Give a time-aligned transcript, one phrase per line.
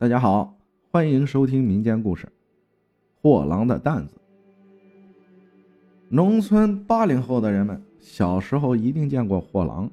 [0.00, 0.56] 大家好，
[0.90, 2.26] 欢迎收听民间故事
[3.20, 4.16] 《货郎的担子》。
[6.08, 9.90] 农村八零后的人们小时候一定见过货郎，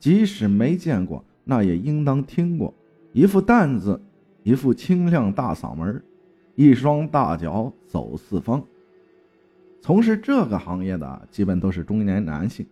[0.00, 2.74] 即使没见过，那也应当听过。
[3.12, 4.02] 一副担子，
[4.42, 6.02] 一副清亮大嗓门，
[6.56, 8.60] 一双大脚走四方。
[9.80, 12.66] 从事这个行业的基本都是中年男性。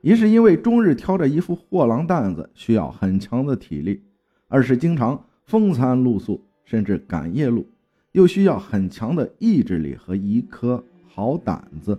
[0.00, 4.02] 一是因为终日挑着一副货郎担子需要很强的体力，
[4.48, 7.66] 二是经常风餐露宿，甚至赶夜路，
[8.12, 11.98] 又需要很强的意志力和一颗好胆子。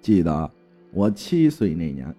[0.00, 0.48] 记得
[0.92, 2.14] 我七岁那年，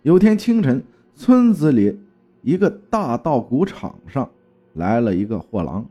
[0.00, 0.82] 有天清晨，
[1.14, 2.00] 村子里
[2.40, 4.26] 一个大稻谷场上
[4.72, 5.84] 来了一个货郎，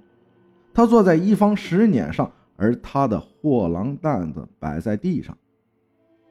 [0.74, 5.38] 他坐在一方石碾上，而他的货郎担子摆在地上，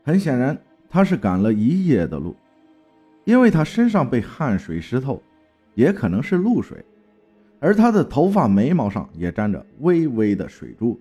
[0.02, 0.60] 很显然。
[0.92, 2.34] 他是赶了一夜的路，
[3.22, 5.22] 因为他身上被汗水湿透，
[5.76, 6.84] 也可能是露水，
[7.60, 10.98] 而他的头发、眉毛上也沾着微微的水珠。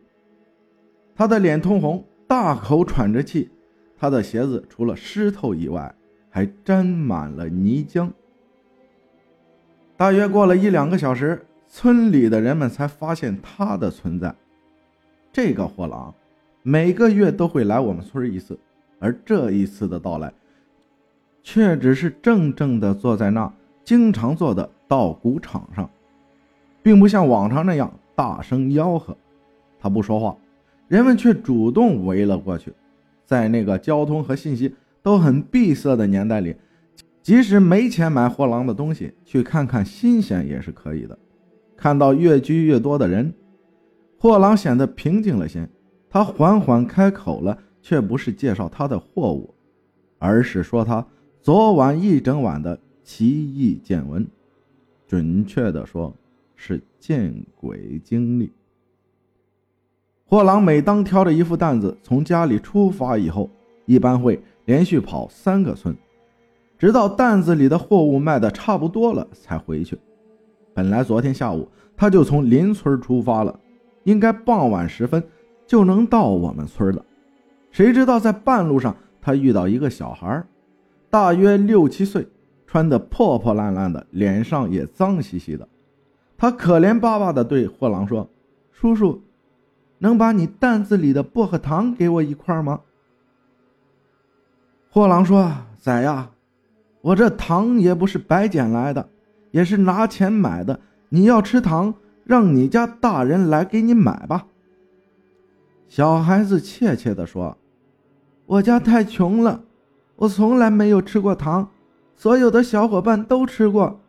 [1.15, 3.49] 他的脸通红，大口喘着气，
[3.97, 5.95] 他的鞋子除了湿透以外，
[6.29, 8.11] 还沾满了泥浆。
[9.97, 14.35] 大约过了一两个小时，村里的人们才发现他的存在。
[15.31, 16.13] 这个货郎
[16.61, 18.59] 每个月都会来我们村一次。
[19.01, 20.33] 而这一次的到来，
[21.41, 23.49] 却只是怔怔地坐在那
[23.85, 25.89] 经常坐的稻谷场上，
[26.89, 29.15] 并不像往常那样大声吆喝。
[29.77, 30.35] 他不说话，
[30.87, 32.73] 人们却主动围了过去。
[33.25, 34.73] 在那个交通和信息
[35.03, 36.55] 都很闭塞的年代里，
[37.21, 41.15] 即使没钱买货郎的东西，去看看新鲜也是可以的。
[41.77, 43.31] 看到越聚越多的人，
[44.17, 45.69] 货郎显得平静了些。
[46.09, 47.55] 他缓缓开口了。
[47.81, 49.53] 却不是介绍他的货物，
[50.17, 51.03] 而是说他
[51.41, 54.27] 昨晚一整晚的奇异见闻，
[55.07, 56.13] 准确的说，
[56.61, 58.51] 是见鬼经历。
[60.25, 63.49] 货郎每当挑着一副担子从家里出发以后，
[63.85, 65.95] 一般会连续跑三个村，
[66.77, 69.97] 直到担子里的货物卖的差不多了才回去。
[70.73, 71.65] 本来昨天下午
[71.95, 73.57] 他就从邻村出发了，
[74.03, 75.23] 应该傍晚时分
[75.65, 77.05] 就能到我们村了。
[77.71, 80.43] 谁知道在半路上，他遇到一个小孩，
[81.09, 82.27] 大约六七岁，
[82.67, 85.65] 穿得破破烂烂的，脸上也脏兮兮的。
[86.39, 88.29] 他可怜巴巴地对货郎说
[88.71, 89.21] ：“叔叔，
[89.97, 92.79] 能把你担子里的薄荷糖给我一块吗？”
[94.89, 96.31] 货郎说：“崽呀，
[97.01, 99.09] 我这糖也不是白捡来的，
[99.51, 100.79] 也是拿钱买的。
[101.09, 104.47] 你要吃糖，让你家大人来给你买吧。”
[105.89, 107.57] 小孩子怯怯地说
[108.47, 109.63] ：“我家太穷了，
[110.15, 111.69] 我从来没有吃过糖，
[112.15, 113.99] 所有的小伙伴都吃过，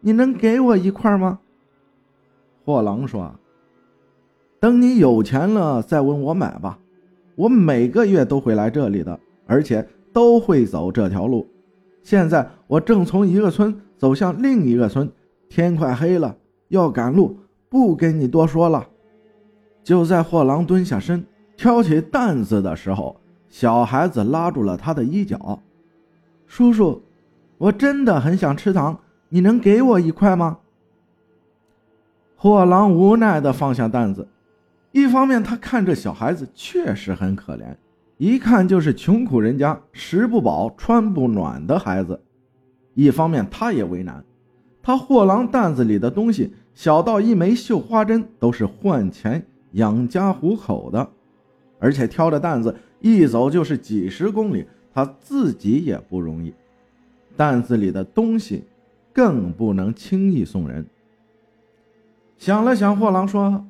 [0.00, 1.38] 你能给我一块吗？”
[2.68, 3.34] 货郎说
[4.60, 6.78] ：“等你有钱了再问我买吧，
[7.34, 11.48] 我每个月都会来这里的，而且都会走这条路。
[12.02, 15.10] 现在我正从一个村走向另一个村，
[15.48, 16.36] 天快黑了，
[16.68, 17.38] 要赶路，
[17.70, 18.86] 不跟你多说了。”
[19.82, 21.24] 就在货郎蹲下身
[21.56, 23.18] 挑起担子的时候，
[23.48, 25.58] 小孩子拉住了他的衣角
[26.46, 27.00] ：“叔叔，
[27.56, 29.00] 我真的很想吃糖，
[29.30, 30.58] 你能给我一块吗？”
[32.40, 34.28] 货郎无奈地放下担子，
[34.92, 37.74] 一方面他看这小孩子确实很可怜，
[38.16, 42.14] 一看就是穷苦人家食不饱穿不暖的孩子；
[42.94, 44.24] 一方面他也为难，
[44.80, 49.44] 他货郎担子里的东西小到一枚绣花针，都是换钱。
[49.72, 51.10] 养家糊口的，
[51.80, 56.54] 而且挑着担子一走就是几十公里，他自己也不容易。
[57.36, 58.64] 担子里的东西
[59.12, 60.86] 更不能轻易送人。
[62.38, 63.66] 想了想，货郎说：“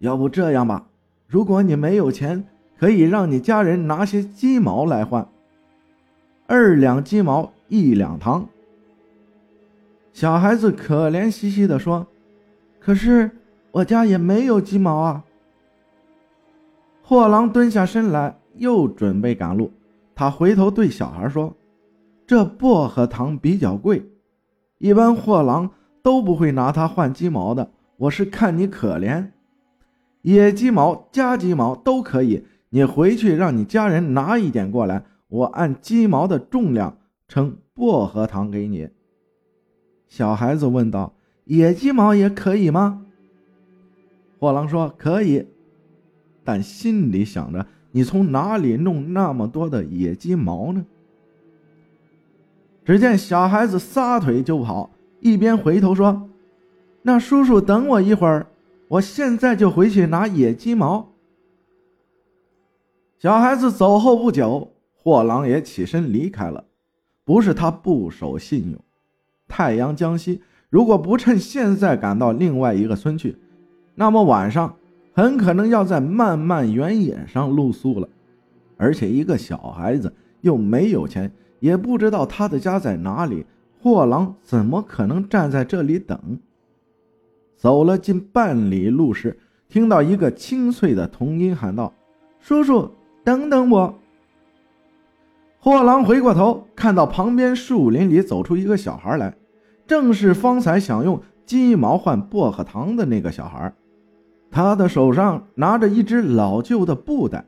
[0.00, 0.88] 要不这样吧，
[1.28, 2.44] 如果你没有钱，
[2.76, 5.28] 可以让你家人拿些鸡毛来换，
[6.48, 8.48] 二两鸡毛一两糖。”
[10.12, 12.06] 小孩子可怜兮兮地说
[12.80, 13.30] ：“可是。”
[13.76, 15.22] 我家也没有鸡毛啊！
[17.02, 19.70] 货郎蹲下身来，又准备赶路。
[20.14, 21.54] 他回头对小孩说
[22.26, 24.02] ：“这薄荷糖比较贵，
[24.78, 25.68] 一般货郎
[26.06, 27.72] 都不会拿它换鸡毛的。
[27.96, 29.30] 我是看你可怜，
[30.22, 32.44] 野鸡毛、家鸡毛都可以。
[32.68, 38.88] 你回去让你家人拿一点过来，我按鸡毛的重量称薄荷糖给你。”
[40.06, 41.12] 小孩子问道
[41.46, 43.04] ：“野鸡毛也可以吗？”
[44.38, 45.48] 货郎说：“可以，
[46.44, 50.86] 但心里想着，你从哪里弄那么多的野鸡毛呢？”
[52.86, 54.90] 只见小孩子撒腿就跑，
[55.20, 56.28] 一边回头说
[57.02, 58.46] ：“那叔叔等我一会儿，
[58.88, 61.12] 我现在就回去拿野鸡毛。
[63.18, 66.64] 小孩子走后不久，货郎也起身离开了。
[67.24, 68.80] 不是他不守信用，
[69.48, 73.36] 太阳将西，如果不趁现在赶到另外一个村去，
[73.96, 74.76] 那么晚上
[75.12, 78.08] 很可能要在漫漫原野上露宿了。
[78.76, 83.44] 而且一个小孩子又没有钱，也不知道他的家在哪里，
[83.86, 86.18] 货郎怎么可能站在这里等？
[87.56, 89.38] 走了近半里路时，
[89.68, 91.94] 听到一个清脆的童音喊道
[92.42, 92.90] ：“叔叔，
[93.22, 93.94] 等等我。”
[95.62, 99.32] 货郎回过头，看到旁边树林里走出一个小孩来，
[99.86, 103.72] 正是方才想用鸡毛换薄荷糖的那个小孩。
[104.50, 107.44] 他的手上拿着一只老旧的布袋，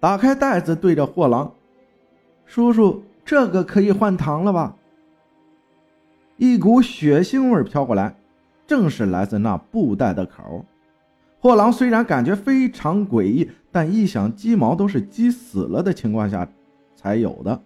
[0.00, 1.52] 打开袋子，对着货郎
[2.46, 4.74] ：“叔叔，这个可以换糖了吧？”
[6.38, 8.16] 一股血腥味飘过来，
[8.66, 10.64] 正是来自那布袋的口。
[11.38, 16.48] 货郎虽然感觉非常诡异，但一想鸡毛都是鸡死了的情况下。
[17.00, 17.62] 才有的，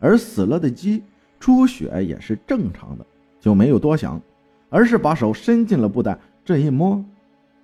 [0.00, 1.02] 而死了的鸡
[1.38, 3.04] 出血也是正常的，
[3.38, 4.18] 就没有多想，
[4.70, 7.04] 而是把手伸进了布袋，这一摸，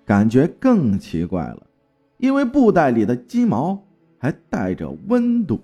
[0.05, 1.67] 感觉更奇怪了，
[2.19, 3.83] 因为布袋里的鸡毛
[4.19, 5.59] 还带着温度。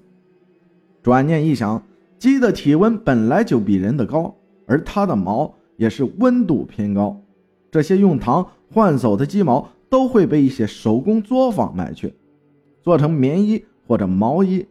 [1.03, 1.83] 转念一想，
[2.19, 4.35] 鸡的体温本来就比人的高，
[4.67, 7.21] 而它的毛也是温度偏高，
[7.71, 12.15] 这些用糖换走的鸡毛都会被一些手工作坊买去，
[12.83, 14.67] 做成棉衣或者毛衣。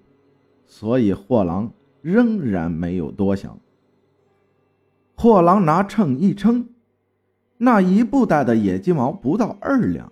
[0.65, 3.57] 所以货郎仍然没有多想。
[5.15, 6.67] 货郎拿秤一称，
[7.57, 10.11] 那一布袋的野鸡毛不到二两。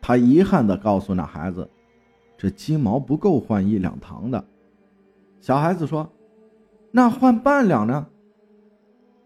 [0.00, 1.70] 他遗憾地告诉那孩子
[2.36, 4.44] ：“这鸡毛不够换一两糖的。”
[5.40, 6.08] 小孩子说
[6.92, 8.06] ：“那换半两呢？”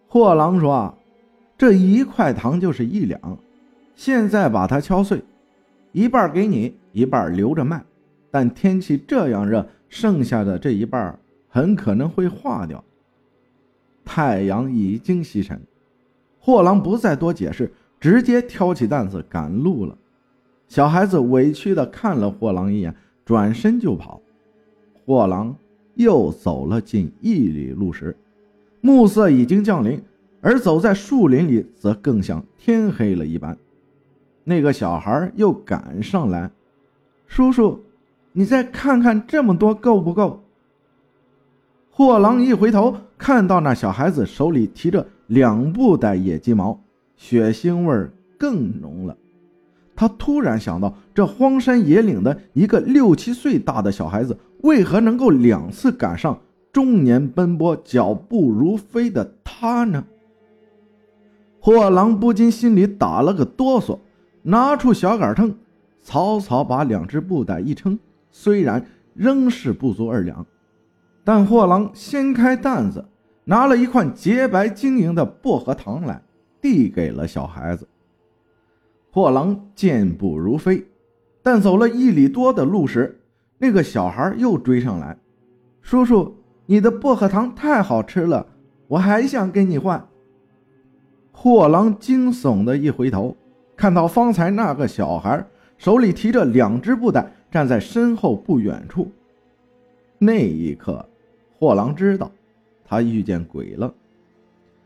[0.09, 0.97] 货郎说
[1.59, 3.39] ：“这一块糖就是一两，
[3.95, 5.23] 现在把它敲碎，
[5.93, 7.85] 一半给你，一半留着卖。
[8.31, 11.17] 但天气这样热。”剩下的这一半
[11.49, 12.83] 很可能会化掉。
[14.05, 15.63] 太阳已经西沉，
[16.41, 19.97] 货郎不再多解释，直接挑起担子赶路了。
[20.67, 22.93] 小孩子委屈地看了货郎一眼，
[23.25, 24.21] 转身就跑。
[25.07, 25.57] 货郎
[25.95, 28.15] 又走了近一里路时，
[28.87, 30.01] 暮色已经降临，
[30.41, 33.59] 而走在树林里则更像天黑了一般。
[34.45, 36.49] 那个小孩又赶上来，
[37.27, 37.83] 叔叔。
[38.31, 40.45] 你再看看这么多够不够？
[41.91, 46.81] 货郎一回头，看到那小孩子手里提着两布袋野鸡毛，
[47.17, 49.17] 血腥味更浓了。
[49.97, 56.39] 他突然想到，这荒山野岭的一个六七岁大的小孩子，为何能够两次赶上
[56.77, 60.05] 中年奔波、脚步如飞的他呢？
[61.59, 63.99] 货郎不禁心里打了个哆嗦，
[64.43, 65.57] 拿出小杆秤，
[66.03, 67.99] 草草把两只布袋一称。
[68.31, 68.85] 虽然
[69.15, 70.45] 仍是不足二两，
[71.25, 73.03] 但货郎掀开担子，
[73.45, 76.21] 拿了一块洁白晶莹的薄荷糖来，
[76.61, 77.89] 递给了小孩子。
[79.11, 80.87] 货郎健步如飞，
[81.43, 83.19] 但走了一里多的路时，
[83.57, 85.17] 那个小孩又追上来
[85.81, 86.37] ：“叔叔，
[86.67, 88.47] 你的薄荷糖太好吃了，
[88.89, 90.07] 我还想跟你换。”
[91.33, 93.37] 货郎惊悚的一回头，
[93.77, 95.45] 看到方才那个小孩
[95.79, 97.33] 手里提着两只布袋。
[97.49, 99.11] 站在身后不远处，
[100.19, 101.03] 那一刻，
[101.59, 102.31] 货郎知道
[102.85, 103.95] 他遇见鬼了，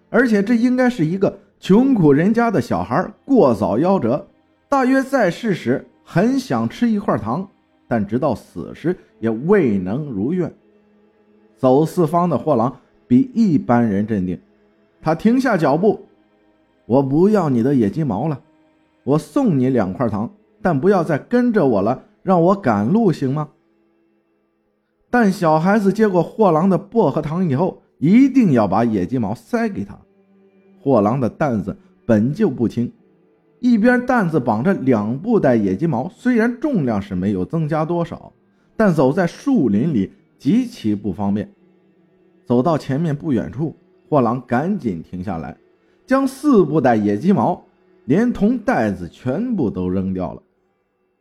[0.09, 4.25] 而且这应该是一个穷苦人家的小孩过早夭折，
[4.69, 7.49] 大约在世时很想吃一块糖，
[7.89, 10.53] 但直到死时也未能如愿。
[11.61, 12.75] 走四方的货郎
[13.07, 14.41] 比一般人镇定，
[15.03, 16.07] 他停下脚步
[16.87, 18.41] ：“我不要你的野鸡毛了，
[19.05, 20.31] 我送你两块糖，
[20.63, 23.49] 但不要再跟着我了。”让我赶路行吗？
[25.09, 29.99] 但小孩子接过货郎的薄荷糖以后，一定要把野鸡毛塞给他。
[30.83, 31.77] 货郎的担子
[32.07, 32.93] 本就不轻，
[33.59, 38.33] 一边担子绑着两布袋野鸡毛，虽然重量是没有增加多少，
[38.77, 41.49] 但走在树林里极其不方便。
[42.47, 43.77] 走到前面不远处，
[44.09, 45.57] 货郎赶紧停下来，
[46.07, 47.63] 将四布袋野鸡毛
[48.07, 50.43] 连同袋子全部都扔掉了。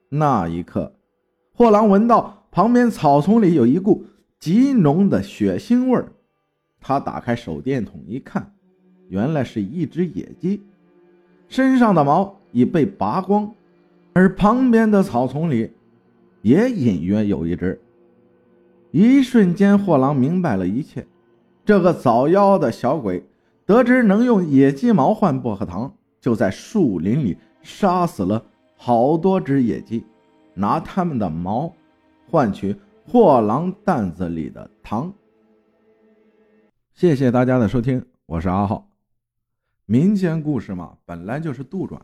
[0.07, 0.93] 那一刻，
[1.53, 4.05] 货郎闻到旁边草丛里有一股
[4.39, 6.13] 极浓的血腥味儿。
[6.79, 8.53] 他打开手电筒一看，
[9.09, 10.63] 原来是一只野鸡，
[11.49, 13.53] 身上的毛已被拔光，
[14.13, 15.71] 而旁边的草丛里
[16.41, 17.79] 也隐约有一只。
[18.91, 21.05] 一瞬间，货郎明白了一切。
[21.63, 23.23] 这个早夭的小鬼
[23.65, 28.43] 得知能用野鸡毛换薄荷糖，就在树林里杀死了
[28.75, 30.03] 好多只野鸡，
[30.55, 31.71] 拿它们的毛
[32.27, 35.13] 换取货郎担子里的糖。
[36.93, 38.89] 谢谢大家的收听，我是阿浩。
[39.85, 41.99] 民间故事嘛，本来就是杜撰，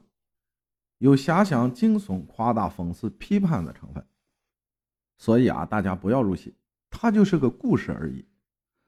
[1.00, 4.06] 有遐想、惊悚、夸大、讽刺、批判的成分，
[5.18, 6.54] 所以啊，大家不要入戏，
[6.98, 8.26] 它就是个故事而已，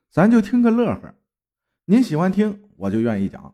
[0.10, 1.14] 咱就听个乐呵。
[1.84, 3.54] 您喜欢听，我就愿意讲，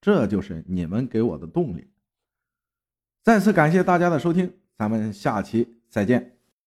[0.00, 1.90] 这就是你们给我的动力。
[3.24, 6.37] 再次感谢大家的收听，咱们下期再见。